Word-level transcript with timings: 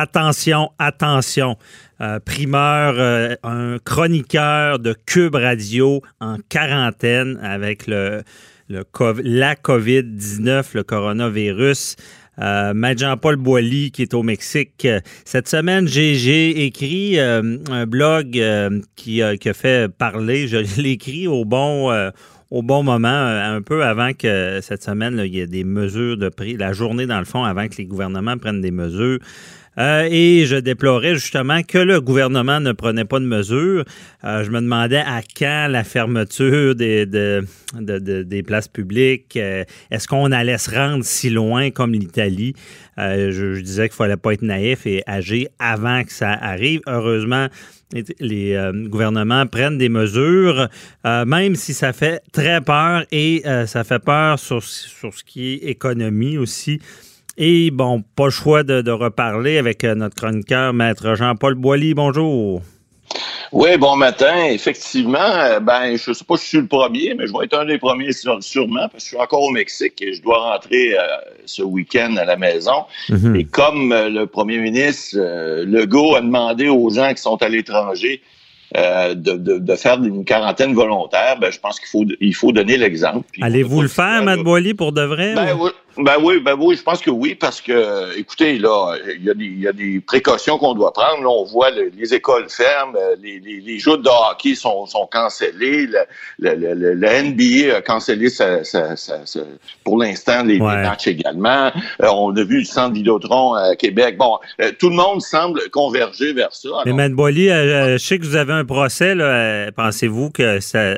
Attention, 0.00 0.70
attention. 0.78 1.56
Euh, 2.00 2.20
primeur, 2.20 2.94
euh, 2.98 3.34
un 3.42 3.78
chroniqueur 3.84 4.78
de 4.78 4.94
Cube 5.06 5.34
Radio 5.34 6.02
en 6.20 6.36
quarantaine 6.48 7.36
avec 7.42 7.88
la 7.88 8.22
COVID-19, 8.68 10.66
le 10.74 10.82
coronavirus. 10.84 11.96
Euh, 12.38 12.94
Jean-Paul 12.96 13.34
Boilly 13.34 13.90
qui 13.90 14.02
est 14.02 14.14
au 14.14 14.22
Mexique. 14.22 14.86
Cette 15.24 15.48
semaine, 15.48 15.88
j'ai 15.88 16.64
écrit 16.64 17.18
euh, 17.18 17.56
un 17.68 17.84
blog 17.84 18.40
qui, 18.94 19.20
a 19.20 19.36
fait 19.52 19.92
parler. 19.92 20.46
Je 20.46 20.58
l'ai 20.80 20.90
écrit 20.90 21.26
au 21.26 21.44
bon 21.44 21.90
au 22.50 22.62
bon 22.62 22.82
moment, 22.82 23.08
un 23.08 23.60
peu 23.60 23.84
avant 23.84 24.12
que 24.14 24.60
cette 24.62 24.82
semaine, 24.82 25.20
il 25.22 25.34
y 25.34 25.40
ait 25.40 25.46
des 25.46 25.64
mesures 25.64 26.16
de 26.16 26.30
prix, 26.30 26.56
la 26.56 26.72
journée 26.72 27.06
dans 27.06 27.18
le 27.18 27.26
fond, 27.26 27.44
avant 27.44 27.68
que 27.68 27.76
les 27.76 27.84
gouvernements 27.84 28.38
prennent 28.38 28.62
des 28.62 28.70
mesures. 28.70 29.18
Euh, 29.78 30.08
et 30.10 30.44
je 30.46 30.56
déplorais 30.56 31.14
justement 31.14 31.62
que 31.62 31.78
le 31.78 32.00
gouvernement 32.00 32.58
ne 32.58 32.72
prenait 32.72 33.04
pas 33.04 33.20
de 33.20 33.24
mesures. 33.24 33.84
Euh, 34.24 34.42
je 34.42 34.50
me 34.50 34.60
demandais 34.60 34.98
à 34.98 35.20
quand 35.22 35.68
la 35.70 35.84
fermeture 35.84 36.74
des, 36.74 37.06
des 37.06 38.42
places 38.42 38.68
publiques. 38.68 39.36
Euh, 39.36 39.64
est-ce 39.90 40.08
qu'on 40.08 40.32
allait 40.32 40.58
se 40.58 40.70
rendre 40.70 41.04
si 41.04 41.30
loin 41.30 41.70
comme 41.70 41.92
l'Italie? 41.92 42.54
Je, 42.96 43.60
disais 43.60 43.88
qu'il 43.88 43.96
fallait 43.96 44.16
pas 44.16 44.32
être 44.32 44.42
naïf 44.42 44.84
et 44.84 45.04
agir 45.06 45.46
avant 45.60 46.02
que 46.02 46.10
ça 46.12 46.32
arrive. 46.32 46.80
Heureusement, 46.88 47.46
les 48.18 48.58
gouvernements 48.88 49.46
prennent 49.46 49.78
des 49.78 49.88
mesures, 49.88 50.68
même 51.04 51.54
si 51.54 51.74
ça 51.74 51.92
fait 51.92 52.20
très 52.32 52.60
peur 52.60 53.04
et 53.12 53.44
ça 53.66 53.84
fait 53.84 54.00
peur 54.00 54.40
sur, 54.40 54.64
sur 54.64 55.14
ce 55.14 55.22
qui 55.22 55.52
est 55.52 55.68
économie 55.68 56.38
aussi. 56.38 56.80
Et 57.40 57.70
bon, 57.70 58.02
pas 58.16 58.24
le 58.24 58.30
choix 58.30 58.64
de, 58.64 58.90
reparler 58.90 59.58
avec 59.58 59.84
euh, 59.84 59.94
notre 59.94 60.16
chroniqueur, 60.16 60.72
Maître 60.72 61.14
Jean-Paul 61.14 61.54
Boilly. 61.54 61.94
Bonjour. 61.94 62.60
Oui, 63.52 63.78
bon 63.78 63.94
matin. 63.94 64.46
Effectivement, 64.46 65.18
euh, 65.20 65.60
ben, 65.60 65.96
je 65.96 66.10
ne 66.10 66.14
sais 66.14 66.24
pas 66.24 66.36
si 66.36 66.44
je 66.44 66.48
suis 66.48 66.58
le 66.58 66.66
premier, 66.66 67.14
mais 67.16 67.28
je 67.28 67.32
vais 67.32 67.44
être 67.44 67.56
un 67.56 67.64
des 67.64 67.78
premiers 67.78 68.10
sûrement, 68.12 68.88
parce 68.88 68.94
que 68.94 69.00
je 69.00 69.06
suis 69.06 69.16
encore 69.16 69.44
au 69.44 69.50
Mexique 69.52 70.02
et 70.02 70.14
je 70.14 70.20
dois 70.20 70.50
rentrer 70.50 70.98
euh, 70.98 71.02
ce 71.46 71.62
week-end 71.62 72.16
à 72.16 72.24
la 72.24 72.36
maison. 72.36 72.86
Mhm. 73.08 73.36
Et 73.36 73.44
comme 73.44 73.90
le 73.94 74.24
premier 74.24 74.58
ministre 74.58 75.16
Legault 75.62 76.16
a 76.16 76.20
demandé 76.20 76.68
aux 76.68 76.90
gens 76.90 77.14
qui 77.14 77.22
sont 77.22 77.40
à 77.40 77.48
l'étranger 77.48 78.20
de, 78.74 79.36
de, 79.58 79.76
faire 79.76 80.02
une 80.02 80.24
quarantaine 80.24 80.74
volontaire, 80.74 81.38
ben, 81.40 81.50
je 81.50 81.58
pense 81.58 81.80
qu'il 81.80 81.88
faut, 81.88 82.04
il 82.20 82.34
faut 82.34 82.52
donner 82.52 82.76
l'exemple. 82.76 83.26
Allez-vous 83.40 83.82
le 83.82 83.88
faire, 83.88 84.22
Matt 84.22 84.40
Boilly, 84.40 84.74
pour 84.74 84.92
de 84.92 85.02
vrai? 85.02 85.34
Ben, 85.34 85.56
oui, 85.58 85.70
ben 85.96 86.16
oui, 86.22 86.40
ben 86.40 86.56
oui, 86.58 86.76
je 86.76 86.82
pense 86.82 87.00
que 87.00 87.10
oui, 87.10 87.34
parce 87.34 87.60
que, 87.60 88.16
écoutez, 88.16 88.58
là, 88.58 88.94
il 89.16 89.24
y 89.24 89.30
a 89.30 89.34
des, 89.34 89.44
il 89.44 89.60
y 89.60 89.68
a 89.68 89.72
des 89.72 90.00
précautions 90.00 90.56
qu'on 90.58 90.74
doit 90.74 90.92
prendre. 90.92 91.22
Là, 91.22 91.28
on 91.28 91.44
voit 91.44 91.70
les 91.70 92.14
écoles 92.14 92.48
fermes, 92.48 92.96
les, 93.20 93.40
les, 93.40 93.60
les, 93.60 93.78
jeux 93.78 93.98
de 93.98 94.08
hockey 94.08 94.54
sont, 94.54 94.86
sont 94.86 95.08
cancellés, 95.10 95.86
le, 95.86 96.04
le, 96.38 96.74
le, 96.74 97.22
NBA 97.22 97.76
a 97.76 97.80
cancellé 97.80 98.28
sa, 98.28 98.62
sa, 98.62 98.94
sa, 98.96 99.18
pour 99.82 99.98
l'instant 99.98 100.44
les, 100.44 100.58
matchs 100.58 101.08
également. 101.08 101.72
Euh, 102.02 102.06
on 102.12 102.36
a 102.36 102.44
vu 102.44 102.58
le 102.58 102.64
centre 102.64 102.94
Vidéotron 102.94 103.54
à 103.54 103.74
Québec. 103.74 104.16
Bon, 104.18 104.38
euh, 104.60 104.70
tout 104.78 104.90
le 104.90 104.96
monde 104.96 105.20
semble 105.20 105.60
converger 105.70 106.32
vers 106.32 106.54
ça. 106.54 106.68
Mais 106.86 106.92
Mme 106.92 107.14
Boily, 107.14 107.50
euh, 107.50 107.98
je 107.98 108.04
sais 108.04 108.18
que 108.18 108.24
vous 108.24 108.36
avez 108.36 108.52
un 108.52 108.57
procès. 108.64 109.14
Pensez-vous 109.76 110.30
que 110.30 110.60
ça, 110.60 110.96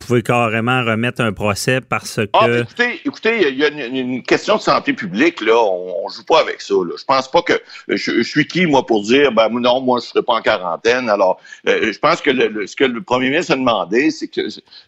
pouvez 0.00 0.22
carrément 0.22 0.82
remettre 0.82 1.22
un 1.22 1.32
procès 1.32 1.80
parce 1.80 2.16
que. 2.16 2.28
Ah, 2.32 2.48
écoutez, 2.48 3.00
écoutez, 3.04 3.48
il 3.50 3.58
y 3.58 3.64
a 3.64 3.68
une, 3.68 4.22
question 4.22 4.56
de 4.56 4.60
santé 4.60 4.92
publique, 4.92 5.40
là. 5.40 5.56
On, 5.56 6.08
ne 6.08 6.12
joue 6.12 6.24
pas 6.24 6.40
avec 6.40 6.60
ça. 6.60 6.74
Je 6.74 7.04
pense 7.04 7.30
pas 7.30 7.42
que. 7.42 7.52
Je, 7.88 8.22
suis 8.22 8.46
qui, 8.46 8.66
moi, 8.66 8.84
pour 8.84 9.02
dire, 9.02 9.30
ben 9.30 9.48
non, 9.50 9.80
moi, 9.80 10.00
je 10.02 10.06
serai 10.06 10.22
pas 10.22 10.34
en 10.34 10.40
quarantaine. 10.40 11.08
Alors, 11.08 11.38
euh, 11.68 11.92
je 11.92 11.98
pense 11.98 12.20
que 12.20 12.32
ce 12.66 12.74
que 12.74 12.84
le 12.84 13.02
premier 13.02 13.30
ministre 13.30 13.52
a 13.52 13.56
demandé, 13.56 14.10
c'est 14.10 14.28
que 14.28 14.40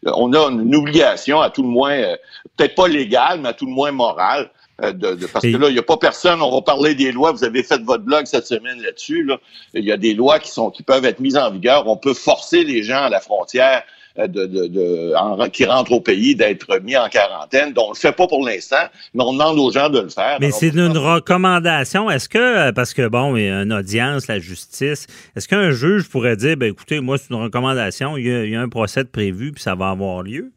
on 0.04 0.32
a 0.32 0.50
une 0.50 0.74
obligation, 0.74 1.40
à 1.40 1.50
tout 1.50 1.62
le 1.62 1.68
moins, 1.68 1.92
euh, 1.92 2.17
peut-être 2.56 2.74
pas 2.74 2.88
légale, 2.88 3.40
mais 3.40 3.50
à 3.50 3.52
tout 3.52 3.67
le 3.67 3.72
moins 3.72 3.92
morale. 3.92 4.50
Euh, 4.82 4.92
de, 4.92 5.26
parce 5.26 5.44
que 5.44 5.56
là, 5.56 5.68
il 5.68 5.74
n'y 5.74 5.78
a 5.78 5.82
pas 5.82 5.96
personne, 5.96 6.42
on 6.42 6.50
va 6.50 6.62
parler 6.62 6.94
des 6.94 7.12
lois, 7.12 7.32
vous 7.32 7.44
avez 7.44 7.62
fait 7.62 7.80
votre 7.82 8.04
blog 8.04 8.26
cette 8.26 8.46
semaine 8.46 8.80
là-dessus. 8.82 9.22
Là. 9.24 9.38
Il 9.74 9.84
y 9.84 9.92
a 9.92 9.96
des 9.96 10.14
lois 10.14 10.38
qui 10.38 10.50
sont 10.50 10.70
qui 10.70 10.82
peuvent 10.82 11.04
être 11.04 11.20
mises 11.20 11.36
en 11.36 11.50
vigueur. 11.50 11.86
On 11.86 11.96
peut 11.96 12.14
forcer 12.14 12.64
les 12.64 12.82
gens 12.82 13.04
à 13.04 13.08
la 13.08 13.20
frontière 13.20 13.84
euh, 14.18 14.26
de, 14.26 14.44
de, 14.44 15.48
qui 15.48 15.64
rentrent 15.64 15.92
au 15.92 16.00
pays 16.00 16.34
d'être 16.34 16.80
mis 16.80 16.96
en 16.96 17.08
quarantaine. 17.08 17.72
Donc, 17.72 17.86
on 17.86 17.92
le 17.92 17.96
fait 17.96 18.12
pas 18.12 18.26
pour 18.26 18.46
l'instant, 18.46 18.84
mais 19.14 19.22
on 19.22 19.32
demande 19.32 19.58
aux 19.58 19.70
gens 19.70 19.88
de 19.88 20.00
le 20.00 20.10
faire. 20.10 20.36
Mais 20.38 20.50
c'est 20.50 20.68
une 20.68 20.98
recommandation. 20.98 22.10
Est-ce 22.10 22.28
que, 22.28 22.38
euh, 22.68 22.72
parce 22.72 22.92
que 22.92 23.08
bon, 23.08 23.36
il 23.36 23.44
y 23.44 23.48
a 23.48 23.62
une 23.62 23.72
audience, 23.72 24.26
la 24.26 24.38
justice, 24.38 25.06
est-ce 25.34 25.48
qu'un 25.48 25.70
juge 25.70 26.10
pourrait 26.10 26.36
dire, 26.36 26.58
ben 26.58 26.70
écoutez, 26.70 27.00
moi, 27.00 27.16
c'est 27.16 27.30
une 27.30 27.40
recommandation, 27.40 28.18
il 28.18 28.50
y, 28.50 28.54
a, 28.54 28.60
un 28.60 28.68
procès 28.68 29.04
prévu, 29.04 29.52
puis 29.52 29.62
ça 29.62 29.74
va 29.74 29.88
avoir 29.88 30.22
lieu? 30.22 30.52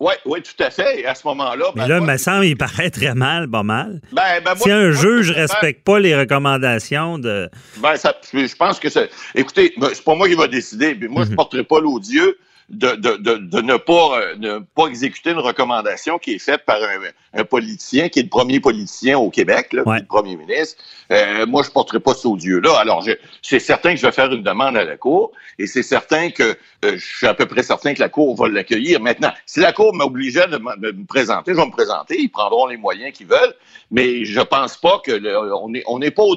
Oui, 0.00 0.14
oui, 0.24 0.40
tout 0.42 0.62
à 0.62 0.70
fait. 0.70 1.00
Et 1.00 1.06
à 1.06 1.14
ce 1.14 1.26
moment-là. 1.28 1.66
Mais 1.74 1.82
ben, 1.82 1.88
là, 1.88 1.98
il 1.98 2.06
me 2.06 2.16
semble 2.16 2.46
il 2.46 2.56
paraît 2.56 2.88
très 2.88 3.14
mal, 3.14 3.48
pas 3.48 3.62
mal. 3.62 4.00
Ben, 4.12 4.42
ben, 4.42 4.56
si 4.56 4.70
un 4.70 4.90
juge 4.92 5.30
ne 5.30 5.34
respecte 5.34 5.84
pas 5.84 6.00
les 6.00 6.16
recommandations 6.16 7.18
de. 7.18 7.50
Ben, 7.76 7.96
ça, 7.96 8.14
je 8.32 8.56
pense 8.56 8.80
que 8.80 8.88
c'est. 8.88 9.10
Écoutez, 9.34 9.74
c'est 9.92 10.04
pas 10.04 10.14
moi 10.14 10.26
qui 10.26 10.34
va 10.34 10.48
décider. 10.48 10.96
Mais 10.98 11.06
moi, 11.06 11.24
je 11.24 11.26
ne 11.26 11.32
mhm. 11.32 11.36
porterai 11.36 11.64
pas 11.64 11.80
l'odieux 11.80 12.38
de, 12.70 12.92
de, 12.92 13.16
de, 13.16 13.36
de, 13.36 13.60
ne, 13.60 13.76
pas, 13.76 14.20
euh, 14.20 14.36
ne 14.36 14.58
pas 14.60 14.86
exécuter 14.86 15.30
une 15.30 15.38
recommandation 15.38 16.18
qui 16.18 16.34
est 16.34 16.38
faite 16.38 16.64
par 16.64 16.76
un, 16.76 17.40
un, 17.40 17.44
politicien 17.44 18.08
qui 18.08 18.20
est 18.20 18.22
le 18.22 18.28
premier 18.28 18.60
politicien 18.60 19.18
au 19.18 19.28
Québec, 19.28 19.72
là, 19.72 19.82
le 19.84 20.06
premier 20.06 20.36
ministre. 20.36 20.82
Euh, 21.10 21.46
moi, 21.46 21.62
je 21.62 21.68
ne 21.68 21.72
porterai 21.72 21.98
pas 21.98 22.14
ce 22.14 22.28
odieux-là. 22.28 22.78
Alors, 22.78 23.04
c'est 23.42 23.58
certain 23.58 23.90
que 23.90 23.96
je 23.96 24.06
vais 24.06 24.12
faire 24.12 24.32
une 24.32 24.44
demande 24.44 24.76
à 24.76 24.84
la 24.84 24.96
Cour 24.96 25.32
et 25.58 25.66
c'est 25.66 25.82
certain 25.82 26.30
que 26.30 26.56
euh, 26.84 26.96
je 26.96 27.16
suis 27.16 27.26
à 27.26 27.34
peu 27.34 27.46
près 27.46 27.64
certain 27.64 27.92
que 27.92 28.00
la 28.00 28.08
Cour 28.08 28.36
va 28.36 28.48
l'accueillir. 28.48 29.00
Maintenant, 29.00 29.32
si 29.46 29.58
la 29.58 29.72
Cour 29.72 29.92
m'obligeait 29.92 30.46
de, 30.46 30.56
de, 30.56 30.92
me 30.92 31.04
présenter, 31.04 31.52
je 31.52 31.56
vais 31.56 31.66
me 31.66 31.72
présenter. 31.72 32.20
Ils 32.20 32.28
prendront 32.28 32.66
les 32.66 32.76
moyens 32.76 33.12
qu'ils 33.12 33.26
veulent, 33.26 33.54
mais 33.90 34.24
je 34.24 34.40
pense 34.40 34.76
pas 34.76 35.00
que 35.04 35.10
on 35.54 35.70
n'est 35.70 35.82
on 35.86 36.00
est 36.00 36.12
pas 36.12 36.22
au, 36.22 36.36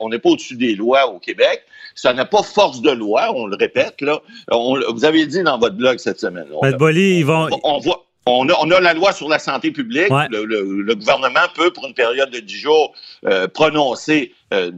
on 0.00 0.08
n'est 0.08 0.18
pas 0.18 0.30
au-dessus 0.30 0.56
des 0.56 0.74
lois 0.74 1.06
au 1.06 1.20
Québec. 1.20 1.62
Ça 1.94 2.12
n'a 2.12 2.24
pas 2.24 2.42
force 2.42 2.80
de 2.80 2.90
loi, 2.90 3.32
on 3.34 3.46
le 3.46 3.56
répète 3.56 4.00
là. 4.00 4.20
vous 4.50 5.04
avez 5.04 5.26
dit 5.26 5.42
dans 5.42 5.58
votre 5.58 5.67
blog 5.76 5.98
cette 5.98 6.20
semaine. 6.20 6.46
On, 6.52 7.58
on, 7.64 7.78
voit, 7.78 8.06
on 8.26 8.70
a, 8.70 8.80
la 8.80 8.94
loi 8.94 9.12
sur 9.12 9.28
la 9.28 9.38
santé 9.38 9.70
publique. 9.70 10.08
Le, 10.10 10.94
gouvernement 10.94 11.46
peut, 11.54 11.70
pour 11.70 11.86
une 11.86 11.94
période 11.94 12.30
de 12.30 12.40
10 12.40 12.56
jours, 12.56 12.92
euh, 13.26 13.48
prononcer, 13.48 14.32
euh, 14.54 14.70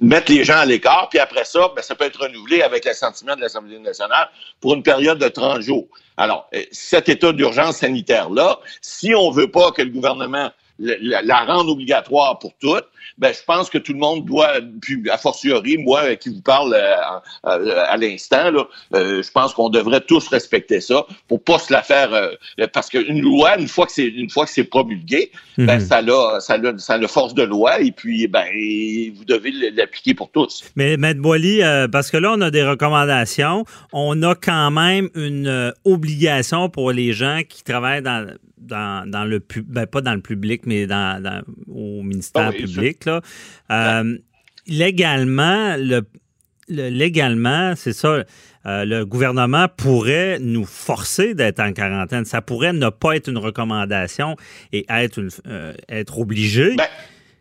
mettre 0.00 0.32
les 0.32 0.42
gens 0.42 0.58
à 0.58 0.64
l'écart, 0.64 1.08
puis 1.08 1.18
après 1.20 1.44
ça, 1.44 1.70
ben, 1.74 1.82
ça 1.82 1.94
peut 1.94 2.04
être 2.04 2.20
renouvelé 2.20 2.62
avec 2.62 2.84
l'assentiment 2.84 3.36
de 3.36 3.40
l'Assemblée 3.40 3.78
nationale 3.78 4.28
pour 4.60 4.74
une 4.74 4.82
période 4.82 5.18
de 5.18 5.28
30 5.28 5.60
jours. 5.60 5.86
Alors, 6.16 6.48
euh, 6.54 6.62
cet 6.72 7.08
état 7.08 7.32
d'urgence 7.32 7.76
sanitaire-là, 7.78 8.58
si 8.80 9.14
on 9.14 9.30
veut 9.30 9.50
pas 9.50 9.70
que 9.70 9.82
le 9.82 9.90
gouvernement 9.90 10.50
la, 10.78 11.22
la 11.22 11.44
rendre 11.44 11.70
obligatoire 11.70 12.38
pour 12.38 12.52
toutes, 12.58 12.86
ben, 13.18 13.32
je 13.32 13.44
pense 13.46 13.70
que 13.70 13.78
tout 13.78 13.92
le 13.92 13.98
monde 13.98 14.24
doit, 14.24 14.54
puis 14.82 15.08
a 15.08 15.18
fortiori, 15.18 15.78
moi 15.78 16.16
qui 16.16 16.30
vous 16.30 16.40
parle 16.40 16.74
euh, 16.74 16.96
euh, 17.46 17.84
à, 17.86 17.96
l'instant, 17.96 18.50
là, 18.50 18.64
euh, 18.94 19.22
je 19.22 19.30
pense 19.30 19.54
qu'on 19.54 19.68
devrait 19.68 20.00
tous 20.00 20.26
respecter 20.28 20.80
ça 20.80 21.06
pour 21.28 21.42
pas 21.42 21.58
se 21.58 21.72
la 21.72 21.82
faire, 21.82 22.30
parce 22.72 22.90
qu'une 22.90 23.20
loi, 23.20 23.56
une 23.58 23.68
fois 23.68 23.86
que 23.86 23.92
c'est 23.92 24.06
une 24.06 24.30
fois 24.30 24.46
que 24.46 24.50
c'est 24.50 24.64
promulgué, 24.64 25.30
ben, 25.56 25.78
mhm. 25.78 25.80
ça 25.80 25.98
a, 25.98 26.40
ça 26.40 26.54
a, 26.54 26.78
ça 26.78 26.94
a 26.94 27.08
force 27.08 27.34
de 27.34 27.44
loi 27.44 27.80
et 27.80 27.92
puis 27.92 28.23
ben 28.26 28.46
vous 29.14 29.24
devez 29.24 29.52
l'appliquer 29.72 30.14
pour 30.14 30.30
tous. 30.30 30.64
Mais 30.76 30.96
Maître 30.96 31.20
Boily, 31.20 31.60
parce 31.90 32.10
que 32.10 32.16
là 32.16 32.32
on 32.36 32.40
a 32.40 32.50
des 32.50 32.62
recommandations, 32.62 33.64
on 33.92 34.22
a 34.22 34.34
quand 34.34 34.70
même 34.70 35.08
une 35.14 35.72
obligation 35.84 36.68
pour 36.68 36.92
les 36.92 37.12
gens 37.12 37.40
qui 37.48 37.64
travaillent 37.64 38.02
dans 38.02 38.26
dans, 38.64 39.08
dans 39.08 39.24
le 39.24 39.42
ben, 39.66 39.86
pas 39.86 40.00
dans 40.00 40.14
le 40.14 40.20
public, 40.20 40.62
mais 40.66 40.86
dans, 40.86 41.42
au 41.68 42.02
ministère 42.02 42.48
ah 42.48 42.52
public. 42.52 43.04
Là. 43.04 43.20
Euh, 43.70 44.18
légalement, 44.66 45.76
le, 45.76 46.02
légalement, 46.68 47.74
c'est 47.76 47.92
ça. 47.92 48.24
Euh, 48.66 48.86
le 48.86 49.04
gouvernement 49.04 49.66
pourrait 49.68 50.38
nous 50.40 50.64
forcer 50.64 51.34
d'être 51.34 51.60
en 51.60 51.74
quarantaine. 51.74 52.24
Ça 52.24 52.40
pourrait 52.40 52.72
ne 52.72 52.88
pas 52.88 53.16
être 53.16 53.28
une 53.28 53.36
recommandation 53.36 54.36
et 54.72 54.86
être, 54.88 55.18
une, 55.18 55.28
euh, 55.46 55.74
être 55.90 56.18
obligé. 56.18 56.74
Ben, 56.74 56.86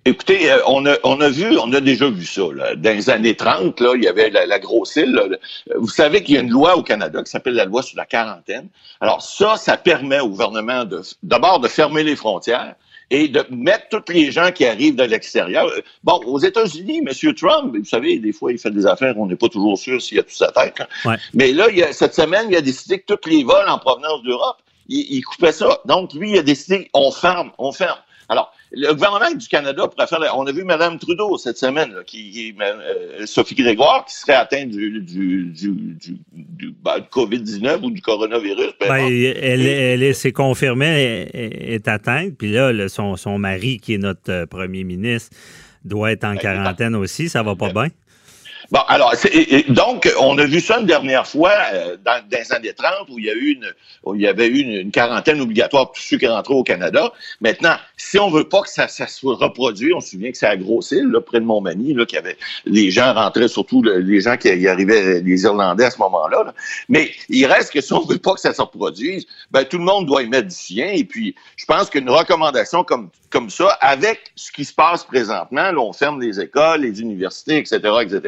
Écoutez, 0.05 0.51
euh, 0.51 0.59
on 0.67 0.85
a, 0.85 0.97
on 1.03 1.21
a 1.21 1.29
vu, 1.29 1.57
on 1.57 1.71
a 1.71 1.79
déjà 1.79 2.09
vu 2.09 2.25
ça. 2.25 2.41
Là. 2.53 2.75
Dans 2.75 2.93
les 2.93 3.09
années 3.09 3.35
30, 3.35 3.79
là, 3.79 3.93
il 3.95 4.03
y 4.03 4.07
avait 4.09 4.29
la, 4.29 4.59
grosse 4.59 4.97
île. 4.97 5.39
Vous 5.77 5.87
savez 5.87 6.23
qu'il 6.23 6.35
y 6.35 6.37
a 6.37 6.41
une 6.41 6.49
loi 6.49 6.75
au 6.75 6.83
Canada 6.83 7.23
qui 7.23 7.31
s'appelle 7.31 7.53
la 7.53 7.63
loi 7.63 7.81
sur 7.81 7.97
la 7.97 8.05
quarantaine. 8.05 8.67
Alors 8.99 9.21
ça, 9.21 9.55
ça 9.55 9.77
permet 9.77 10.19
au 10.19 10.27
gouvernement 10.27 10.83
de 10.83 11.01
d'abord 11.23 11.61
de 11.61 11.69
fermer 11.69 12.03
les 12.03 12.17
frontières 12.17 12.75
et 13.11 13.29
de 13.29 13.45
mettre 13.49 13.87
tous 13.89 14.11
les 14.11 14.29
gens 14.31 14.51
qui 14.51 14.65
arrivent 14.65 14.97
de 14.97 15.03
l'extérieur. 15.03 15.71
Bon, 16.03 16.19
aux 16.25 16.39
États-Unis, 16.39 17.01
M. 17.07 17.33
Trump, 17.35 17.73
vous 17.77 17.85
savez, 17.85 18.19
des 18.19 18.33
fois, 18.33 18.51
il 18.51 18.57
fait 18.57 18.71
des 18.71 18.85
affaires, 18.85 19.17
on 19.17 19.27
n'est 19.27 19.37
pas 19.37 19.49
toujours 19.49 19.77
sûr 19.77 20.01
s'il 20.01 20.19
a 20.19 20.23
tout 20.23 20.35
sa 20.35 20.51
tête. 20.51 20.81
Hein. 21.05 21.15
Mais 21.33 21.53
là, 21.53 21.67
il 21.69 21.81
a, 21.81 21.93
cette 21.93 22.15
semaine, 22.15 22.47
il 22.49 22.57
a 22.57 22.61
décidé 22.61 22.99
que 22.99 23.13
tous 23.13 23.29
les 23.29 23.43
vols 23.45 23.69
en 23.69 23.79
provenance 23.79 24.21
d'Europe, 24.23 24.57
il, 24.89 25.05
il 25.17 25.21
coupait 25.21 25.53
ça. 25.53 25.79
Donc, 25.85 26.13
lui, 26.13 26.31
il 26.31 26.39
a 26.39 26.43
décidé, 26.43 26.89
on 26.93 27.11
ferme, 27.11 27.51
on 27.57 27.71
ferme. 27.71 27.99
Alors, 28.29 28.53
le 28.75 28.93
gouvernement 28.93 29.31
du 29.31 29.47
Canada 29.47 29.87
pourrait 29.87 30.07
faire. 30.07 30.19
On 30.35 30.45
a 30.47 30.51
vu 30.51 30.63
Mme 30.63 30.97
Trudeau 30.97 31.37
cette 31.37 31.57
semaine, 31.57 31.93
qui, 32.05 32.55
euh, 32.59 33.25
Sophie 33.25 33.55
Grégoire, 33.55 34.05
qui 34.05 34.15
serait 34.15 34.33
atteinte 34.33 34.69
du, 34.69 35.01
du, 35.01 35.45
du, 35.45 36.17
du, 36.33 36.75
ben, 36.83 36.99
COVID-19 37.11 37.83
ou 37.83 37.91
du 37.91 38.01
coronavirus. 38.01 38.71
Ben, 38.79 38.95
elle, 38.95 39.67
elle, 39.67 40.15
s'est 40.15 40.31
confirmée, 40.31 41.29
est, 41.33 41.87
atteinte. 41.87 42.33
Puis 42.37 42.51
là, 42.51 42.89
son, 42.89 43.15
son 43.15 43.37
mari, 43.37 43.79
qui 43.79 43.93
est 43.93 43.99
notre 43.99 44.31
euh, 44.31 44.45
premier 44.47 44.83
ministre, 44.83 45.35
doit 45.85 46.11
être 46.11 46.23
en 46.23 46.33
ben, 46.33 46.39
quarantaine 46.39 46.95
aussi. 46.95 47.29
Ça 47.29 47.43
va 47.43 47.55
pas 47.55 47.71
bien? 47.71 47.89
Bon, 48.73 48.79
alors, 48.87 49.13
donc, 49.69 50.11
on 50.19 50.35
a 50.39 50.45
vu 50.45 50.59
ça 50.59 50.79
une 50.79 50.87
dernière 50.87 51.27
fois 51.27 51.51
euh, 51.75 51.95
dans, 52.03 52.23
les 52.31 52.51
années 52.51 52.73
30 52.73 53.07
où 53.09 53.19
il 53.19 53.25
y 53.25 53.29
a 53.29 53.33
eu 53.35 53.51
une, 53.51 53.71
où 54.03 54.15
il 54.15 54.21
y 54.21 54.27
avait 54.27 54.47
eu 54.47 54.61
une, 54.61 54.89
quarantaine 54.89 55.39
obligatoire 55.41 55.91
pour 55.91 56.01
ceux 56.01 56.17
qui 56.17 56.25
rentraient 56.25 56.55
au 56.55 56.63
Canada. 56.63 57.13
Maintenant, 57.39 57.75
si 57.97 58.17
on 58.17 58.31
veut 58.31 58.49
pas 58.49 58.63
que 58.63 58.69
ça, 58.69 58.87
ça 58.87 59.05
se 59.05 59.27
reproduise, 59.27 59.93
on 59.95 59.99
se 59.99 60.09
souvient 60.09 60.31
que 60.31 60.37
c'est 60.39 60.47
à 60.47 60.57
Grosse-Île, 60.57 61.05
là, 61.11 61.21
près 61.21 61.39
de 61.39 61.45
Montmagny, 61.45 61.93
là, 61.93 62.07
qu'il 62.07 62.15
y 62.15 62.19
avait, 62.19 62.35
les 62.65 62.89
gens 62.89 63.13
rentraient, 63.13 63.47
surtout 63.47 63.83
les 63.83 64.21
gens 64.21 64.37
qui 64.37 64.47
y 64.47 64.67
arrivaient, 64.67 65.21
les 65.21 65.43
Irlandais 65.43 65.85
à 65.85 65.91
ce 65.91 65.99
moment-là. 65.99 66.55
Mais 66.89 67.11
il 67.29 67.45
reste 67.45 67.73
que 67.73 67.79
si 67.79 67.93
on 67.93 68.03
veut 68.03 68.17
pas 68.17 68.33
que 68.33 68.39
ça 68.39 68.55
se 68.55 68.61
reproduise, 68.63 69.27
ben, 69.51 69.65
tout 69.65 69.77
le 69.77 69.83
monde 69.83 70.07
doit 70.07 70.23
y 70.23 70.27
mettre 70.27 70.47
du 70.47 70.55
sien. 70.55 70.87
Et 70.87 71.03
puis, 71.03 71.35
je 71.57 71.65
pense 71.65 71.91
qu'une 71.91 72.09
recommandation 72.09 72.83
comme 72.83 73.11
comme 73.33 73.49
ça, 73.49 73.69
avec 73.81 74.31
ce 74.35 74.51
qui 74.51 74.63
se 74.63 74.71
passe 74.71 75.03
présentement, 75.03 75.71
là, 75.71 75.79
on 75.79 75.91
ferme 75.91 76.21
les 76.21 76.39
écoles, 76.39 76.81
les 76.81 77.01
universités, 77.01 77.57
etc., 77.57 77.79
etc., 78.03 78.21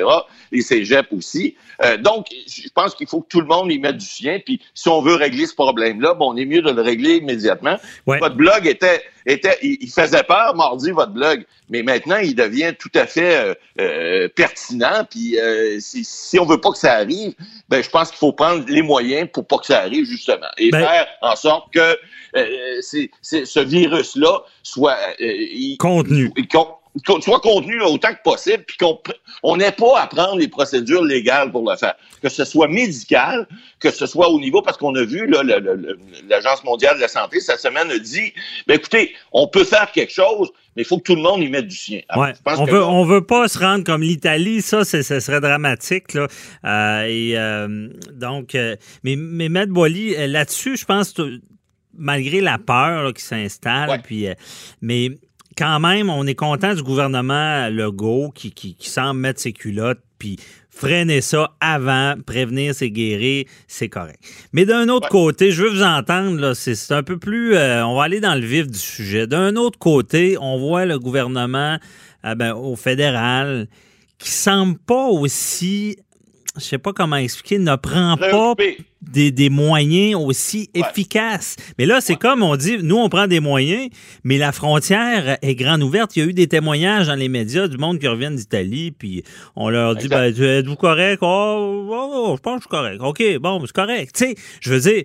les 0.52 0.62
cégeps 0.62 1.12
aussi. 1.12 1.56
Euh, 1.84 1.98
donc, 1.98 2.28
je 2.48 2.70
pense 2.74 2.96
qu'il 2.96 3.08
faut 3.08 3.22
que 3.22 3.28
tout 3.28 3.42
le 3.42 3.48
monde 3.48 3.72
y 3.72 3.80
mette 3.80 3.98
du 3.98 4.06
sien. 4.06 4.40
Puis, 4.44 4.62
si 4.74 4.88
on 4.88 5.02
veut 5.02 5.16
régler 5.16 5.46
ce 5.46 5.56
problème-là, 5.56 6.14
bon, 6.14 6.34
on 6.34 6.38
est 6.38 6.46
mieux 6.46 6.62
de 6.62 6.72
le 6.72 6.82
régler 6.82 7.18
immédiatement. 7.18 7.78
Votre 8.06 8.36
blog 8.36 8.66
était, 8.66 9.02
était, 9.26 9.58
il 9.62 9.90
faisait 9.90 10.24
peur 10.24 10.56
mardi 10.56 10.92
votre 10.92 11.12
blog, 11.12 11.46
mais 11.70 11.84
maintenant 11.84 12.18
il 12.18 12.36
devient 12.36 12.74
tout 12.78 12.92
à 12.96 13.06
fait 13.06 13.36
euh, 13.36 13.54
euh, 13.80 14.30
pertinent. 14.30 15.06
Puis, 15.10 15.38
si, 15.80 16.04
si 16.04 16.40
on 16.40 16.46
veut 16.46 16.62
pas 16.62 16.72
que 16.72 16.78
ça 16.78 16.94
arrive, 16.94 17.34
ben, 17.70 17.84
je 17.84 17.90
pense 17.90 18.10
qu'il 18.10 18.20
faut 18.20 18.34
prendre 18.34 18.64
les 18.68 18.82
moyens 18.82 19.28
pour 19.34 19.46
pas 19.46 19.58
que 19.58 19.66
ça 19.66 19.82
arrive 19.82 20.06
justement 20.06 20.48
et 20.58 20.70
ben 20.70 20.80
faire 20.80 21.08
en 21.22 21.36
sorte 21.36 21.74
que 21.74 21.98
ce 22.82 23.60
virus-là 23.60 24.44
soit 24.64 24.98
contenu. 25.80 26.32
Soit 27.22 27.40
contenu 27.40 27.82
autant 27.82 28.14
que 28.14 28.22
possible, 28.24 28.64
puis 28.66 28.78
qu'on 28.78 29.58
n'ait 29.58 29.72
pas 29.72 30.00
à 30.00 30.08
prendre 30.08 30.38
les 30.38 30.48
procédures 30.48 31.04
légales 31.04 31.52
pour 31.52 31.70
le 31.70 31.76
faire. 31.78 31.96
Que 32.22 32.30
ce 32.30 32.46
soit 32.46 32.68
médical, 32.68 33.48
que 33.80 33.92
ce 33.92 34.06
soit 34.06 34.30
au 34.30 34.40
niveau, 34.40 34.62
parce 34.62 34.78
qu'on 34.78 34.96
a 34.96 35.04
vu, 35.04 35.28
l'Agence 35.28 36.64
mondiale 36.64 36.96
de 36.96 37.02
la 37.02 37.08
santé, 37.08 37.40
cette 37.40 37.60
semaine, 37.60 37.92
a 37.92 38.00
dit, 38.00 38.34
ben 38.68 38.76
écoutez, 38.76 39.14
on 39.32 39.48
peut 39.48 39.64
faire 39.64 39.92
quelque 39.92 40.14
chose, 40.14 40.52
mais 40.76 40.84
il 40.84 40.86
faut 40.86 40.98
que 40.98 41.04
tout 41.04 41.16
le 41.16 41.22
monde 41.22 41.42
y 41.42 41.50
mette 41.50 41.68
du 41.68 41.76
sien. 41.76 42.02
on 42.16 42.66
veut, 42.66 42.84
on 42.84 43.06
veut 43.06 43.26
pas 43.26 43.48
se 43.48 43.60
rendre 43.60 43.84
comme 43.84 44.02
l'Italie, 44.02 44.62
ça, 44.62 44.86
ce 44.86 45.02
serait 45.02 45.42
dramatique. 45.42 46.14
Là. 46.14 46.28
Euh, 46.66 47.04
et 47.06 48.14
donc, 48.14 48.58
mais, 49.04 49.16
mais 49.16 49.50
Matt 49.50 49.70
Boily, 49.70 50.28
là-dessus, 50.28 50.78
je 50.78 50.86
pense 50.86 51.14
malgré 51.98 52.42
la 52.42 52.58
peur 52.58 53.14
qui 53.14 53.24
s'installe, 53.24 54.02
puis, 54.04 54.28
euh, 54.28 54.34
mais 54.82 55.12
quand 55.58 55.80
même, 55.80 56.10
on 56.10 56.28
est 56.28 56.36
content 56.36 56.74
du 56.74 56.84
gouvernement 56.84 57.70
Legault 57.70 58.32
qui, 58.34 58.52
qui, 58.52 58.76
semble 58.90 59.20
mettre 59.22 59.40
ses 59.40 59.54
culottes, 59.54 60.02
puis 60.20 60.38
freiner 60.70 61.22
ça 61.22 61.56
avant, 61.62 62.16
prévenir, 62.26 62.76
c'est 62.76 62.90
guérir, 62.90 63.46
c'est 63.68 63.90
correct. 63.90 64.20
Mais 64.52 64.66
d'un 64.66 64.90
autre 64.90 65.08
côté, 65.10 65.52
je 65.52 65.64
veux 65.64 65.70
vous 65.70 65.84
entendre, 65.84 66.40
là, 66.40 66.54
c'est 66.56 66.92
un 66.92 67.04
peu 67.04 67.18
plus... 67.18 67.56
Euh, 67.56 67.86
on 67.86 67.96
va 67.96 68.04
aller 68.04 68.20
dans 68.20 68.36
le 68.36 68.46
vif 68.46 68.68
du 68.68 68.78
sujet. 68.78 69.28
D'un 69.28 69.56
autre 69.56 69.80
côté, 69.80 70.38
on 70.40 70.58
voit 70.58 70.86
le 70.86 71.00
gouvernement 71.00 71.78
euh, 72.26 72.36
ben, 72.36 72.54
au 72.54 72.76
fédéral 72.76 73.68
qui 74.18 74.32
semble 74.32 74.78
pas 74.78 75.08
aussi 75.08 75.98
je 76.58 76.64
sais 76.64 76.78
pas 76.78 76.94
comment 76.94 77.18
expliquer, 77.18 77.60
ne 77.60 77.76
prend 77.76 78.18
pas 78.18 78.54
des, 79.02 79.32
des, 79.32 79.50
moyens 79.50 80.16
aussi 80.16 80.70
efficaces. 80.74 81.56
Mais 81.78 81.86
là, 81.86 82.02
c'est 82.02 82.16
comme 82.16 82.42
on 82.42 82.56
dit, 82.56 82.78
nous, 82.82 82.98
on 82.98 83.10
prend 83.10 83.28
des 83.28 83.40
moyens, 83.40 83.90
mais 84.24 84.38
la 84.38 84.52
frontière 84.52 85.38
est 85.42 85.56
grande 85.56 85.84
ouverte. 85.84 86.16
Il 86.16 86.24
y 86.24 86.26
a 86.26 86.30
eu 86.30 86.34
des 86.34 86.48
témoignages 86.48 87.08
dans 87.08 87.16
les 87.16 87.30
médias 87.30 87.68
du 87.68 87.78
monde 87.78 88.00
qui 88.00 88.08
reviennent 88.08 88.36
d'Italie, 88.36 88.92
puis 88.92 89.24
on 89.56 89.70
leur 89.70 89.96
dit, 89.96 90.08
ben, 90.08 90.24
êtes-vous 90.24 90.76
correct? 90.76 91.20
Oh, 91.22 91.88
oh, 91.92 92.12
oh, 92.14 92.34
je 92.36 92.42
pense 92.42 92.56
que 92.56 92.64
je 92.64 92.64
suis 92.64 92.70
correct. 92.70 93.02
OK, 93.02 93.38
bon, 93.40 93.62
c'est 93.66 93.72
correct. 93.72 94.16
Tu 94.16 94.26
sais, 94.26 94.36
je 94.60 94.74
veux 94.74 94.80
dire, 94.80 95.04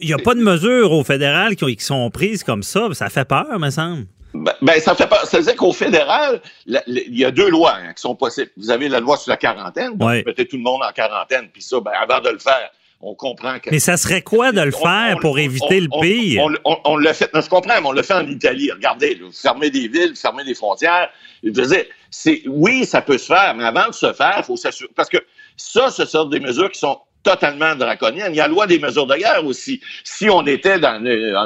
il 0.00 0.06
n'y 0.06 0.14
a 0.14 0.18
pas 0.18 0.34
de 0.34 0.42
mesures 0.42 0.92
au 0.92 1.04
fédéral 1.04 1.56
qui, 1.56 1.76
qui 1.76 1.84
sont 1.84 2.10
prises 2.10 2.44
comme 2.44 2.62
ça. 2.62 2.88
Ça 2.92 3.10
fait 3.10 3.26
peur, 3.26 3.58
me 3.58 3.70
semble. 3.70 4.06
Ben, 4.38 4.54
ben, 4.62 4.80
ça 4.80 4.94
fait 4.94 5.06
pas. 5.06 5.24
Ça 5.24 5.38
veut 5.38 5.44
dire 5.44 5.56
qu'au 5.56 5.72
fédéral, 5.72 6.40
il 6.66 7.18
y 7.18 7.24
a 7.24 7.30
deux 7.30 7.50
lois 7.50 7.74
hein, 7.76 7.92
qui 7.94 8.00
sont 8.00 8.14
possibles. 8.14 8.50
Vous 8.56 8.70
avez 8.70 8.88
la 8.88 9.00
loi 9.00 9.16
sur 9.16 9.30
la 9.30 9.36
quarantaine, 9.36 9.96
donc 9.96 10.10
vous 10.10 10.22
mettez 10.26 10.46
tout 10.46 10.56
le 10.56 10.62
monde 10.62 10.82
en 10.82 10.92
quarantaine, 10.92 11.48
puis 11.52 11.62
ça, 11.62 11.80
ben, 11.80 11.92
avant 12.00 12.20
de 12.20 12.30
le 12.30 12.38
faire, 12.38 12.70
on 13.00 13.14
comprend 13.14 13.58
que. 13.58 13.70
Mais 13.70 13.78
ça 13.78 13.96
serait 13.96 14.22
quoi 14.22 14.52
de 14.52 14.60
le 14.60 14.70
faire 14.70 15.18
pour 15.20 15.38
éviter 15.38 15.80
le 15.80 15.88
pire? 16.00 16.44
On, 16.64 16.96
le 16.96 17.12
fait. 17.12 17.30
je 17.32 17.48
comprends, 17.48 17.80
mais 17.80 17.86
on 17.86 17.92
le 17.92 18.02
fait 18.02 18.14
en 18.14 18.26
Italie. 18.26 18.70
Regardez, 18.72 19.20
fermer 19.32 19.70
des 19.70 19.88
villes, 19.88 20.14
fermer 20.16 20.44
des 20.44 20.54
frontières. 20.54 21.08
Je 21.42 21.48
veux 21.48 21.66
dire, 21.66 21.84
c'est 22.10 22.42
oui, 22.46 22.84
ça 22.84 23.00
peut 23.00 23.18
se 23.18 23.26
faire, 23.26 23.54
mais 23.54 23.64
avant 23.64 23.88
de 23.88 23.94
se 23.94 24.12
faire, 24.12 24.34
il 24.38 24.44
faut 24.44 24.56
s'assurer. 24.56 24.90
Parce 24.96 25.08
que 25.08 25.18
ça, 25.56 25.90
ce 25.90 26.04
sont 26.04 26.24
des 26.24 26.40
mesures 26.40 26.70
qui 26.70 26.80
sont 26.80 26.98
totalement 27.22 27.74
draconienne. 27.74 28.32
Il 28.32 28.36
y 28.36 28.40
a 28.40 28.46
la 28.46 28.52
loi 28.52 28.66
des 28.66 28.78
mesures 28.78 29.06
de 29.06 29.16
guerre 29.16 29.44
aussi. 29.44 29.80
Si 30.04 30.28
on 30.30 30.46
était 30.46 30.78
dans, 30.78 31.00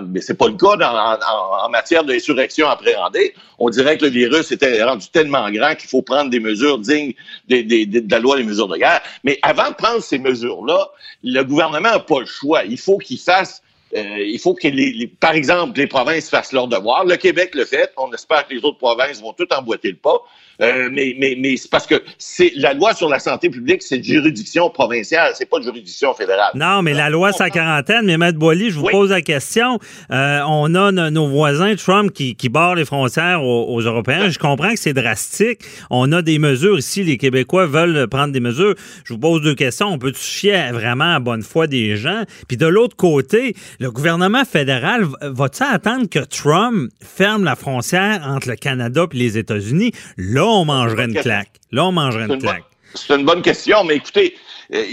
mais 0.07 0.21
c'est 0.21 0.37
pas 0.37 0.49
le 0.49 0.55
cas 0.55 0.77
en, 0.77 1.69
matière 1.71 2.05
d'insurrection 2.05 2.69
appréhendée, 2.69 3.35
on 3.59 3.71
dirait 3.71 3.99
que 3.99 4.05
le 4.05 4.11
virus 4.11 4.53
était 4.53 4.83
rendu 4.83 5.09
tellement 5.09 5.51
grand 5.51 5.75
qu'il 5.75 5.89
faut 5.89 6.03
prendre 6.03 6.31
des 6.31 6.41
mesures 6.41 6.79
dignes 6.79 7.15
de 7.49 8.11
la 8.11 8.19
loi 8.19 8.37
des 8.37 8.45
mesures 8.45 8.69
de 8.69 8.77
guerre. 8.77 9.01
Mais 9.25 9.39
avant 9.43 9.71
de 9.71 9.75
prendre 9.75 10.03
ces 10.03 10.19
mesures-là, 10.19 10.89
le 11.25 11.43
gouvernement 11.43 11.91
n'a 11.91 12.01
pas 12.01 12.21
le 12.21 12.27
choix. 12.27 12.65
Il 12.65 12.79
faut 12.79 12.99
qu'il 12.99 13.19
fasse 13.19 13.63
euh, 13.95 14.19
il 14.19 14.39
faut 14.39 14.55
que, 14.55 14.69
les, 14.69 15.07
par 15.21 15.35
exemple, 15.35 15.79
les 15.79 15.87
provinces 15.87 16.31
fassent 16.31 16.53
leur 16.53 16.69
devoir. 16.69 17.05
Le 17.05 17.17
Québec 17.17 17.55
le 17.55 17.65
fait. 17.65 17.93
On 17.97 18.11
espère 18.13 18.47
que 18.47 18.55
les 18.55 18.65
autres 18.65 18.79
provinces 18.79 19.21
vont 19.21 19.33
tout 19.33 19.47
emboîter 19.53 19.89
le 19.89 19.97
pas. 19.97 20.23
Euh, 20.61 20.89
mais 20.93 21.17
mais, 21.19 21.35
mais 21.39 21.57
c'est 21.57 21.71
parce 21.71 21.87
que 21.87 22.03
c'est 22.19 22.53
la 22.57 22.75
loi 22.75 22.95
sur 22.95 23.09
la 23.09 23.19
santé 23.19 23.49
publique, 23.49 23.83
c'est 23.83 23.99
de 23.99 24.05
juridiction 24.05 24.71
provinciale, 24.71 25.33
c'est 25.35 25.49
pas 25.49 25.59
de 25.59 25.65
juridiction 25.65 26.15
fédérale. 26.15 26.51
Non, 26.55 26.83
mais 26.83 26.95
la 26.95 27.11
loi 27.11 27.33
sa 27.33 27.51
quarantaine, 27.51 28.05
mais 28.05 28.19
Maître 28.19 28.39
Boily, 28.39 28.71
je 28.71 28.79
vous 28.79 28.87
pose 28.87 29.11
la 29.11 29.23
question. 29.23 29.79
Euh, 30.11 30.41
on 30.47 30.75
a 30.75 30.93
nos 31.11 31.29
voisins 31.29 31.75
Trump 31.75 32.13
qui, 32.13 32.37
qui 32.37 32.49
barrent 32.49 32.75
les 32.75 32.85
frontières 32.85 33.43
aux, 33.43 33.81
Européens. 33.81 34.29
Je 34.29 34.39
comprends 34.39 34.71
que 34.71 34.79
c'est 34.79 34.93
drastique. 34.93 35.61
On 35.91 36.13
a 36.13 36.23
des 36.23 36.39
mesures 36.39 36.79
ici, 36.79 37.03
les 37.03 37.17
Québécois 37.17 37.67
veulent 37.67 38.07
prendre 38.09 38.33
des 38.33 38.41
mesures. 38.41 38.75
Je 39.05 39.15
vous 39.15 39.19
pose 39.19 39.41
deux 39.41 39.55
questions. 39.55 39.89
On 39.89 39.99
peut 39.99 40.13
toucher 40.13 40.71
vraiment 40.71 41.17
à 41.17 41.19
bonne 41.19 41.43
foi 41.43 41.67
des 41.67 41.97
gens? 41.97 42.23
Puis 42.47 42.57
de 42.57 42.67
l'autre 42.67 42.95
côté, 42.95 43.55
le 43.83 43.91
gouvernement 43.91 44.45
fédéral 44.45 45.09
va-t-il 45.23 45.67
attendre 45.69 46.09
que 46.09 46.21
Trump 46.21 46.89
ferme 47.01 47.43
la 47.43 47.57
frontière 47.57 48.23
entre 48.25 48.49
le 48.49 48.55
Canada 48.55 49.07
et 49.13 49.17
les 49.17 49.39
États-Unis? 49.39 49.91
Là, 50.17 50.47
on 50.47 50.65
mangerait 50.65 51.07
une 51.07 51.15
claque. 51.15 51.51
Là, 51.73 51.87
on 51.87 51.91
mangerait 51.91 52.27
une, 52.27 52.39
claque. 52.39 52.63
C'est 52.95 53.13
une 53.17 53.25
bonne 53.25 53.43
question, 53.43 53.83
mais 53.83 53.97
écoutez, 53.97 54.37
euh, 54.73 54.85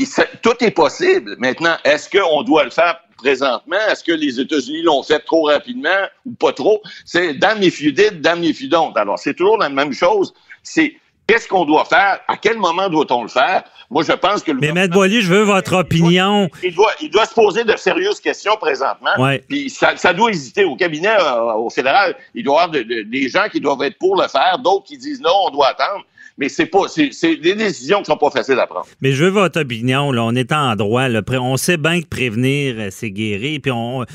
tout 0.41 0.55
est 0.62 0.72
possible. 0.72 1.36
Maintenant, 1.38 1.75
est-ce 1.84 2.10
qu'on 2.10 2.41
doit 2.41 2.63
le 2.63 2.72
faire 2.72 3.00
présentement? 3.17 3.77
Est-ce 3.91 4.03
que 4.03 4.13
les 4.13 4.39
États-Unis 4.39 4.81
l'ont 4.81 5.03
fait 5.03 5.19
trop 5.19 5.43
rapidement 5.43 6.08
ou 6.25 6.31
pas 6.31 6.53
trop? 6.53 6.81
C'est 7.05 7.36
damn 7.36 7.62
if 7.62 7.79
you 7.79 7.91
did, 7.91 8.22
damn 8.22 8.43
if 8.43 8.60
you 8.60 8.69
don't. 8.69 8.93
Alors, 8.96 9.19
c'est 9.19 9.36
toujours 9.36 9.60
la 9.60 9.69
même 9.69 9.93
chose. 9.93 10.34
C'est 10.63 10.96
qu'est-ce 11.30 11.48
qu'on 11.48 11.66
doit 11.66 11.86
faire? 11.86 12.20
À 12.28 12.38
quel 12.38 12.58
moment 12.58 12.90
doit-on 12.90 13.22
le 13.22 13.30
faire? 13.30 13.64
Moi, 13.90 14.04
je 14.04 14.14
pense 14.14 14.44
que... 14.44 14.52
Le 14.52 14.60
Mais 14.60 14.72
Maître 14.72 14.94
Boily, 14.94 15.22
je 15.22 15.32
veux 15.32 15.44
votre 15.44 15.76
opinion. 15.76 16.50
Il 16.64 16.74
doit, 16.74 16.92
il 17.02 17.10
doit, 17.10 17.26
se 17.26 17.34
poser 17.34 17.64
de 17.64 17.76
sérieuses 17.78 18.20
questions 18.20 18.56
présentement. 18.60 19.12
Ouais. 19.18 19.44
Puis 19.48 19.70
ça, 19.70 19.96
ça, 19.98 20.14
doit 20.14 20.32
hésiter. 20.32 20.64
Au 20.64 20.76
cabinet, 20.76 21.16
euh, 21.20 21.54
au 21.54 21.70
fédéral, 21.70 22.16
il 22.34 22.44
doit 22.44 22.62
y 22.62 22.64
avoir 22.64 22.84
des 22.84 23.30
gens 23.30 23.48
qui 23.52 23.60
doivent 23.60 23.84
être 23.84 23.98
pour 23.98 24.20
le 24.20 24.28
faire, 24.28 24.60
d'autres 24.60 24.86
qui 24.86 24.98
disent 24.98 25.22
non, 25.22 25.34
on 25.48 25.52
doit 25.52 25.68
attendre 25.70 26.06
mais 26.40 26.48
c'est 26.48 26.68
pas 26.68 26.88
c'est 26.88 27.36
des 27.36 27.54
décisions 27.54 28.00
qui 28.00 28.06
sont 28.06 28.18
pas 28.18 28.30
faciles 28.30 28.60
à 28.60 28.66
prendre. 28.66 28.86
Mais 29.02 29.12
je 29.12 29.26
veux 29.26 29.30
votre 29.30 29.60
opinion 29.60 30.14
là, 30.14 30.24
on 30.24 30.34
est 30.36 30.54
en 30.54 30.74
droit 30.78 31.10
là. 31.10 31.22
on 31.34 31.58
sait 31.58 31.76
bien 31.76 32.02
que 32.02 32.08
prévenir 32.08 32.76
euh, 32.78 32.88
c'est 32.92 33.12
guérir 33.12 33.60
puis 33.62 33.74
on 33.74 34.06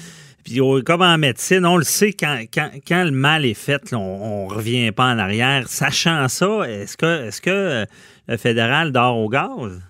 puis 0.44 0.60
comme 0.84 1.00
en 1.00 1.16
médecine, 1.16 1.64
on 1.64 1.78
le 1.78 1.84
sait, 1.84 2.12
quand, 2.12 2.38
quand, 2.54 3.04
le 3.04 3.10
mal 3.10 3.46
est 3.46 3.54
fait, 3.54 3.94
on 3.94 4.46
ne 4.48 4.54
revient 4.54 4.92
pas 4.92 5.06
en 5.06 5.18
arrière. 5.18 5.64
Sachant 5.68 6.28
ça, 6.28 6.68
est-ce 6.68 6.98
que, 6.98 7.28
est-ce 7.28 7.40
que 7.40 7.50
euh, 7.50 7.84
le 8.28 8.36
fédéral 8.36 8.92
dort 8.92 9.16
au 9.16 9.30
gaz? 9.30 9.80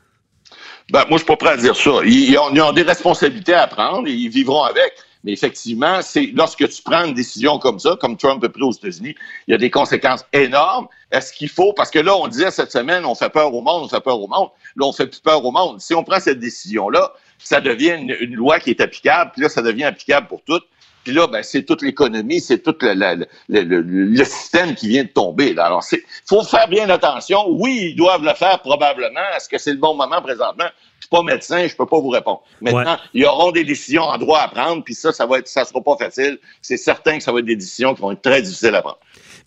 Ben, 0.93 1.01
moi, 1.09 1.13
je 1.13 1.17
suis 1.19 1.27
pas 1.27 1.37
prêt 1.37 1.51
à 1.51 1.57
dire 1.57 1.75
ça. 1.75 1.91
Ils, 2.05 2.39
ont, 2.39 2.73
des 2.73 2.83
responsabilités 2.83 3.55
à 3.55 3.67
prendre 3.67 4.07
et 4.07 4.13
ils 4.13 4.29
vivront 4.29 4.63
avec. 4.63 4.93
Mais 5.25 5.33
effectivement, 5.33 6.03
c'est 6.03 6.31
lorsque 6.35 6.69
tu 6.69 6.83
prends 6.83 7.05
une 7.05 7.15
décision 7.15 7.59
comme 7.59 7.79
ça, 7.79 7.97
comme 7.99 8.17
Trump 8.17 8.45
a 8.45 8.49
pris 8.49 8.63
aux 8.63 8.73
États-Unis, 8.73 9.15
il 9.49 9.53
y 9.53 9.55
a 9.55 9.59
des 9.59 9.71
conséquences 9.71 10.25
énormes. 10.35 10.87
Est-ce 11.11 11.33
qu'il 11.33 11.49
faut, 11.49 11.73
parce 11.73 11.91
que 11.91 11.99
là, 11.99 12.15
on 12.15 12.29
disait 12.29 12.51
cette 12.51 12.71
semaine, 12.71 13.07
on 13.07 13.15
fait 13.15 13.31
peur 13.31 13.53
au 13.55 13.63
monde, 13.63 13.85
on 13.85 13.89
fait 13.89 14.03
peur 14.03 14.21
au 14.21 14.29
monde. 14.29 14.51
Là, 14.77 14.87
on 14.87 14.93
fait 14.93 15.07
plus 15.07 15.21
peur 15.21 15.43
au 15.43 15.51
monde. 15.51 15.81
Si 15.81 15.95
on 15.95 16.05
prend 16.05 16.21
cette 16.21 16.39
décision-là, 16.39 17.13
ça 17.39 17.61
devient 17.61 17.97
une, 18.21 18.35
loi 18.35 18.61
qui 18.61 18.71
est 18.71 18.81
applicable, 18.81 19.33
puis 19.33 19.43
là, 19.43 19.49
ça 19.49 19.63
devient 19.63 19.85
applicable 19.85 20.29
pour 20.29 20.43
toutes. 20.43 20.65
Puis 21.05 21.13
là, 21.13 21.27
ben, 21.27 21.43
c'est 21.43 21.65
toute 21.65 21.83
l'économie, 21.83 22.41
c'est 22.41 22.61
tout 22.61 22.75
le, 22.81 24.25
système 24.25 24.75
qui 24.75 24.89
vient 24.89 25.05
de 25.05 25.09
tomber. 25.09 25.55
Alors, 25.59 25.85
il 25.93 26.01
faut 26.27 26.43
faire 26.43 26.67
bien 26.67 26.89
attention. 26.89 27.45
Oui, 27.47 27.91
ils 27.91 27.95
doivent 27.95 28.25
le 28.25 28.33
faire 28.33 28.61
probablement. 28.61 29.21
Est-ce 29.37 29.49
que 29.51 29.59
c'est 29.59 29.73
le 29.73 29.79
bon 29.79 29.95
moment 29.95 30.23
présentement? 30.23 30.65
Je 30.99 31.07
suis 31.07 31.11
pas 31.11 31.23
médecin, 31.23 31.67
je 31.67 31.77
peux 31.77 31.85
pas 31.85 32.01
vous 32.01 32.09
répondre. 32.09 32.43
Maintenant, 32.63 32.97
il 33.13 33.23
y 33.23 33.27
auront 33.27 33.53
des 33.53 33.65
décisions 33.65 34.05
en 34.05 34.17
droit 34.17 34.41
à 34.41 34.49
prendre, 34.49 34.83
puis 34.83 34.95
ça, 34.95 35.13
ça 35.13 35.27
va 35.27 35.39
être, 35.39 35.49
ça 35.49 35.67
sera 35.67 35.83
pas 35.83 35.97
facile. 35.99 36.39
C'est 36.63 36.79
certain 36.79 37.19
que 37.19 37.23
ça 37.23 37.33
va 37.33 37.41
être 37.41 37.45
des 37.45 37.57
décisions 37.57 37.95
qui 37.95 38.01
vont 38.01 38.13
être 38.13 38.23
très 38.23 38.41
difficiles 38.41 38.75
à 38.75 38.81
prendre. 38.81 38.99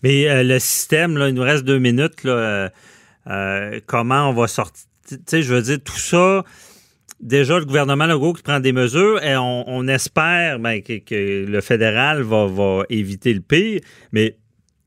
Mais 0.04 0.28
euh, 0.28 0.44
le 0.44 0.60
système, 0.60 1.16
là, 1.16 1.28
il 1.28 1.34
nous 1.34 1.42
reste 1.42 1.64
deux 1.64 1.80
minutes. 1.80 2.22
Là, 2.22 2.32
euh, 2.32 2.68
euh, 3.26 3.80
comment 3.86 4.30
on 4.30 4.32
va 4.32 4.46
sortir? 4.46 4.84
Tu 5.08 5.16
sais, 5.26 5.42
je 5.42 5.52
veux 5.52 5.62
dire, 5.62 5.78
tout 5.84 5.98
ça 5.98 6.44
déjà 7.20 7.58
le 7.58 7.64
gouvernement 7.64 8.06
Legault 8.06 8.32
qui 8.32 8.42
prend 8.42 8.60
des 8.60 8.72
mesures 8.72 9.22
et 9.22 9.36
on, 9.36 9.88
espère 9.88 10.58
ben, 10.58 10.82
que, 10.82 11.46
le 11.46 11.60
fédéral 11.60 12.22
va, 12.22 12.82
éviter 12.90 13.32
le 13.32 13.40
pire, 13.40 13.80
mais 14.12 14.36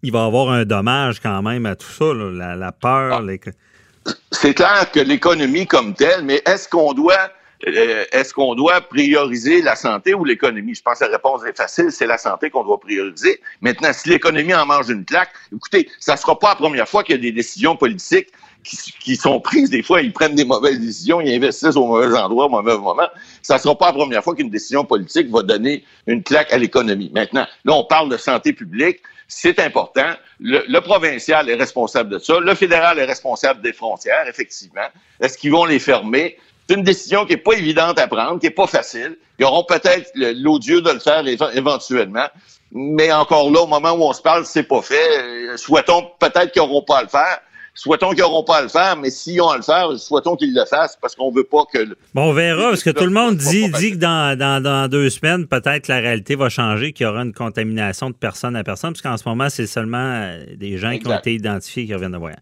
il 0.03 0.11
va 0.11 0.23
y 0.23 0.25
avoir 0.25 0.49
un 0.49 0.65
dommage 0.65 1.19
quand 1.19 1.41
même 1.41 1.65
à 1.65 1.75
tout 1.75 1.91
ça, 1.91 2.13
la, 2.13 2.71
peur. 2.71 3.21
Ah. 3.21 4.11
C'est 4.31 4.53
clair 4.53 4.89
que 4.91 4.99
l'économie 4.99 5.67
comme 5.67 5.93
telle, 5.93 6.23
mais 6.23 6.41
est-ce 6.45 6.67
qu'on 6.67 6.93
doit 6.93 7.31
euh, 7.67 8.05
est-ce 8.11 8.33
qu'on 8.33 8.55
doit 8.55 8.81
prioriser 8.81 9.61
la 9.61 9.75
santé 9.75 10.13
ou 10.13 10.25
l'économie? 10.25 10.73
Je 10.73 10.81
pense 10.81 10.99
que 10.99 11.05
la 11.05 11.11
réponse 11.11 11.43
est 11.45 11.55
facile, 11.55 11.91
c'est 11.91 12.07
la 12.07 12.17
santé 12.17 12.49
qu'on 12.49 12.63
doit 12.63 12.79
prioriser. 12.79 13.39
Maintenant, 13.61 13.93
si 13.93 14.09
l'économie 14.09 14.55
en 14.55 14.65
mange 14.65 14.89
une 14.89 15.05
claque, 15.05 15.29
écoutez, 15.53 15.87
ça 15.99 16.13
ne 16.13 16.17
sera 16.17 16.39
pas 16.39 16.49
la 16.49 16.55
première 16.55 16.89
fois 16.89 17.03
qu'il 17.03 17.15
y 17.15 17.19
a 17.19 17.21
des 17.21 17.31
décisions 17.31 17.75
politiques 17.75 18.29
qui, 18.63 19.15
sont 19.15 19.39
prises. 19.39 19.69
Des 19.69 19.83
fois, 19.83 20.01
ils 20.01 20.13
prennent 20.13 20.35
des 20.35 20.45
mauvaises 20.45 20.79
décisions, 20.79 21.21
ils 21.21 21.33
investissent 21.35 21.75
au 21.75 21.85
mauvais 21.85 22.17
endroit, 22.17 22.45
au 22.45 22.49
mauvais 22.49 22.77
moment. 22.77 23.07
Ça 23.41 23.55
ne 23.55 23.59
sera 23.59 23.77
pas 23.77 23.87
la 23.87 23.93
première 23.93 24.23
fois 24.23 24.35
qu'une 24.35 24.49
décision 24.49 24.85
politique 24.85 25.29
va 25.29 25.43
donner 25.43 25.83
une 26.07 26.23
claque 26.23 26.53
à 26.53 26.57
l'économie. 26.57 27.11
Maintenant, 27.13 27.45
là, 27.65 27.73
on 27.73 27.83
parle 27.83 28.09
de 28.09 28.17
santé 28.17 28.53
publique. 28.53 28.99
C'est 29.27 29.59
important. 29.59 30.11
Le, 30.39 30.79
provincial 30.79 31.49
est 31.49 31.55
responsable 31.55 32.09
de 32.09 32.19
ça. 32.19 32.39
Le 32.39 32.53
fédéral 32.53 32.99
est 32.99 33.05
responsable 33.05 33.61
des 33.61 33.73
frontières, 33.73 34.27
effectivement. 34.27 34.87
Est-ce 35.21 35.37
qu'ils 35.37 35.51
vont 35.51 35.65
les 35.65 35.79
fermer? 35.79 36.37
C'est 36.67 36.75
une 36.75 36.83
décision 36.83 37.25
qui 37.25 37.33
n'est 37.33 37.41
pas 37.41 37.53
évidente 37.53 37.99
à 37.99 38.07
prendre, 38.07 38.39
qui 38.39 38.47
n'est 38.47 38.53
pas 38.53 38.67
facile. 38.67 39.17
Ils 39.39 39.45
auront 39.45 39.63
peut-être 39.63 40.11
l'odieux 40.15 40.81
de 40.81 40.91
le 40.91 40.99
faire 40.99 41.25
éventuellement. 41.53 42.27
Mais 42.73 43.11
encore 43.11 43.51
là, 43.51 43.61
au 43.61 43.67
moment 43.67 43.91
où 43.91 44.03
on 44.03 44.13
se 44.13 44.21
parle, 44.21 44.45
c'est 44.45 44.63
pas 44.63 44.81
fait. 44.81 45.57
Souhaitons 45.57 46.11
peut-être 46.19 46.51
qu'ils 46.51 46.61
n'auront 46.61 46.83
pas 46.83 46.99
à 46.99 47.03
le 47.03 47.09
faire. 47.09 47.39
Souhaitons 47.73 48.09
qu'ils 48.09 48.19
n'auront 48.19 48.43
pas 48.43 48.57
à 48.57 48.61
le 48.63 48.67
faire, 48.67 48.97
mais 48.97 49.09
s'ils 49.09 49.41
ont 49.41 49.47
à 49.47 49.55
le 49.55 49.63
faire, 49.63 49.87
souhaitons 49.97 50.35
qu'ils 50.35 50.53
le 50.53 50.65
fassent 50.65 50.97
parce 51.01 51.15
qu'on 51.15 51.31
veut 51.31 51.45
pas 51.45 51.63
que. 51.71 51.85
Bon, 52.13 52.29
on 52.29 52.33
verra, 52.33 52.69
parce 52.69 52.83
que 52.83 52.89
tout 52.89 53.05
le 53.05 53.11
monde 53.11 53.37
dit, 53.37 53.69
dit 53.71 53.91
que 53.91 53.95
dans, 53.95 54.37
dans, 54.37 54.89
deux 54.89 55.09
semaines, 55.09 55.47
peut-être 55.47 55.87
la 55.87 55.99
réalité 55.99 56.35
va 56.35 56.49
changer, 56.49 56.91
qu'il 56.91 57.05
y 57.05 57.09
aura 57.09 57.21
une 57.21 57.33
contamination 57.33 58.09
de 58.09 58.15
personne 58.15 58.57
à 58.57 58.63
personne, 58.65 58.91
parce 58.91 59.01
qu'en 59.01 59.15
ce 59.15 59.27
moment, 59.27 59.49
c'est 59.49 59.67
seulement 59.67 59.97
euh, 59.97 60.43
des 60.57 60.77
gens 60.77 60.97
qui 60.97 61.07
ont 61.07 61.17
été 61.17 61.33
identifiés 61.33 61.85
qui 61.85 61.93
reviennent 61.93 62.11
de 62.11 62.17
voyage. 62.17 62.39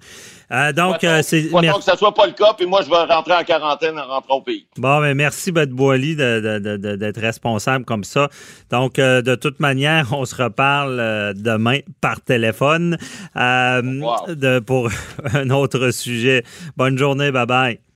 Euh, 0.52 0.74
donc, 0.74 1.04
euh, 1.04 1.22
c'est. 1.22 1.44
que 1.44 1.84
ça 1.84 1.96
soit 1.96 2.16
pas 2.16 2.26
le 2.26 2.34
cas, 2.34 2.54
puis 2.58 2.66
moi, 2.66 2.82
je 2.82 2.90
vais 2.90 2.96
rentrer 2.96 3.36
en 3.36 3.44
quarantaine 3.44 4.00
en 4.00 4.08
rentrant 4.08 4.38
au 4.38 4.42
pays. 4.42 4.66
Bon, 4.78 5.00
mais 5.00 5.14
merci, 5.14 5.52
Beth 5.52 5.70
Boily, 5.70 6.16
d'être 6.16 7.22
responsable 7.22 7.86
comme 7.86 8.04
ça. 8.04 8.30
Donc, 8.72 8.96
de 8.96 9.36
toute 9.36 9.60
manière, 9.60 10.08
on 10.12 10.26
se 10.26 10.42
reparle 10.42 11.36
demain 11.36 11.80
par 12.02 12.20
téléphone 12.22 12.98
de, 13.36 14.60
pour 14.60 14.90
un 15.34 15.50
autre 15.50 15.92
sujet. 15.92 16.44
Bonne 16.78 16.98
journée, 16.98 17.32
bye 17.32 17.46
bye. 17.46 17.89